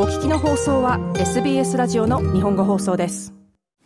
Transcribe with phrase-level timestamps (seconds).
[0.00, 3.34] お聞きの放送は SBS ラジオの日本語放送です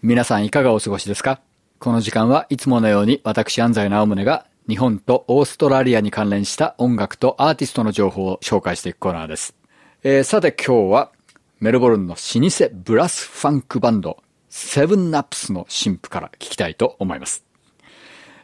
[0.03, 1.41] 皆さんいかがお過ごしですか？
[1.79, 9.55] この時間はいつものように私安西直宗が日本とオーストラリアに関連した音楽とアーティストの情報を紹介していくコーナーです。
[10.03, 11.13] えー、さて今日は
[11.61, 17.43] メルボルンの老舗ブラスファンクバンドセブンナップスの新譜から聞きたいと思います。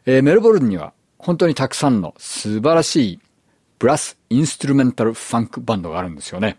[0.06, 3.20] えー、メルボルンには本当にたくさんの素晴らしい
[3.78, 6.56] ブラスインストゥルメンタルファンクバンドがあるんですよね。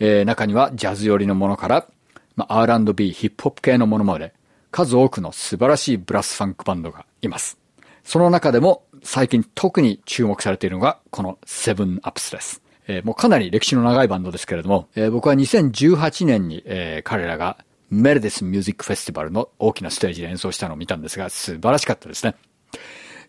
[0.00, 1.86] えー、中にはジャズ寄りのものから、
[2.34, 4.32] まあ、R&B、ヒップホップ系のものまで、
[4.70, 7.58] 数多くの素晴らしいブラスファンクバンドがいます。
[8.02, 12.62] その中でも最近特に注目されているのがこのセブンアップスです。
[12.86, 17.58] えー、もうかなり歴史の長いバンドですけれども、えー、僕は2018年に、えー、彼らが
[17.90, 22.36] メルデスミュージックフェスティバルの大きなステージで演奏したのを見たんですが、素晴らしかったですね。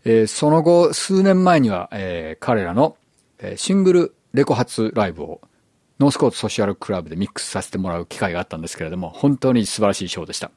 [0.05, 2.95] えー、その後、数年前には、えー、彼らの、
[3.40, 5.41] えー、シングルレコ発ライブを
[6.02, 10.49] ノースコートソシャルクラブでミックスさせてもらう機会があったんですけれども、本当に素晴らしいショーでした。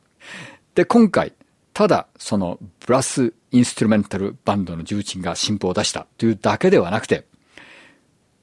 [0.75, 1.35] で、今回、
[1.75, 7.27] ただ、そのブラスインストゥルメンタルバンドの重鎮が新譜を出したというだけではなくて、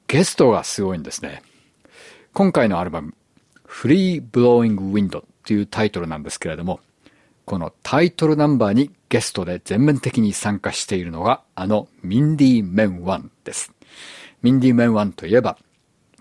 [0.06, 1.42] ゲストがすごいんですね。
[2.34, 3.14] 今回のアルバム、
[3.66, 6.78] Free Blowing Wind というタイトルなんですけれども、
[7.46, 13.72] このタイトルナンバーにゲストで全面的に参加しているのが、あのミンディ・メンワンです。
[14.42, 15.58] ミンディ・メンワンといえば、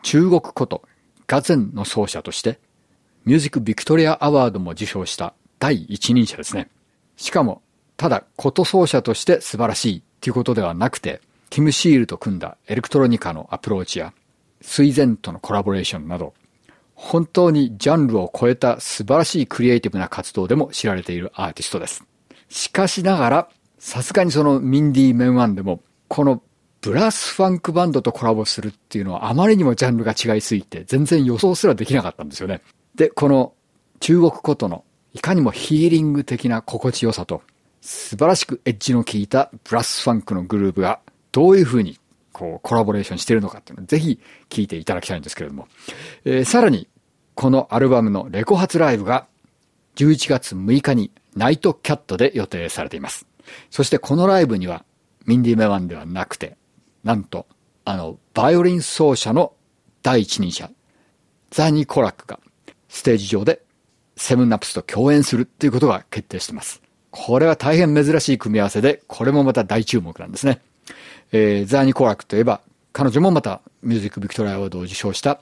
[0.02, 0.84] 中国こと
[1.28, 2.60] ガゼンの奏者として、
[3.26, 6.70] Music Victoria Award も受賞した第一人者ですね。
[7.18, 7.62] しかも、
[7.98, 14.14] ただ、琴奏者として素晴らしいっていうことではなくて、ティム・シールと組んだエレクトロニカのアプローチや、
[14.62, 16.34] 水前とのコラボレーションなど、
[16.96, 22.04] 本当にジャンルを超えた素晴らしいクリエイティブな活動でも知られているアーティストです。
[22.50, 26.42] しかしながら、さすがにそのミンディ・メンワンでも、この
[26.82, 32.62] ブラスファンクバンドとコラボするっていうのはあまりにもジャンルが違いすぎて全然予想すらできなかったんですよね。
[32.96, 33.54] で、この
[34.00, 37.44] 中国ことのいかにもヒーリング的な心地よさと、
[37.82, 41.00] 素晴らしくエッジの効いたブラスファンクのグループが
[41.32, 42.00] どういう風に
[42.32, 44.20] こうコラボレーションしているのかっていうのをぜひ
[44.50, 45.67] 聞いていただきたいんですけれども、
[46.26, 46.88] えー、さらに
[47.36, 49.28] このアルバムのレコ発ライブが
[49.95, 53.26] 11月6日にナイトキャットで予定されています。
[53.70, 54.86] そしてこのライブには
[55.26, 56.58] ミンディ・メワンではなくて、
[57.04, 57.48] なんと
[57.86, 59.54] あのバイオリン奏者の
[60.04, 60.70] 第一人者、
[61.52, 62.39] ザニー・コラックが
[62.89, 63.62] ステージ上で
[64.16, 66.82] セブンナップスと共演するっていうことが決定しています。
[67.10, 70.61] これは大変珍しい組み合わせで、これもまた大注目なんですね。
[71.32, 72.61] えー、ザーニコラックといえば、
[72.94, 75.42] 彼女もまたミュージックビクトリアアワードを受賞した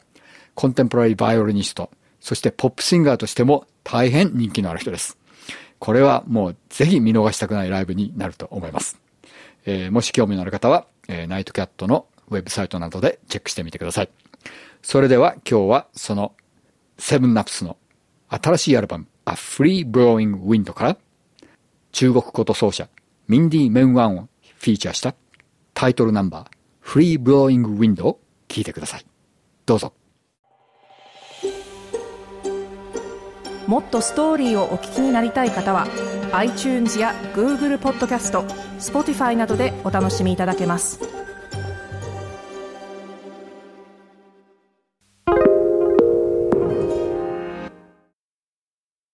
[0.55, 5.17] コンテンポラリーバイオリニスト、そしてポップシンガーとしても大変人気のある人です。
[5.77, 8.99] これはもうぜひ見逃したくないライブになると思います。
[9.65, 14.09] えー、もし興味のある方は、えー、ナイトキャットのウェブサイトなどでチェックしてみてください。
[14.81, 16.33] それでは今日はその
[16.97, 17.77] セブンナプスの
[18.29, 20.97] 新しいアルバム A Free Blowing Wind から
[21.91, 22.87] 中国こと奏者
[23.27, 25.15] ミンディ・メンワンをフィーチャーした
[25.73, 29.05] タイトルナンバー Free Blowing Wind を聴いてください。
[29.65, 29.93] どうぞ。
[33.67, 35.85] もっとストーリーをお聞きになりたい方は
[36.31, 38.43] iTunes や Google ポッドキャスト
[38.79, 40.99] Spotify などでお楽しみいただけます。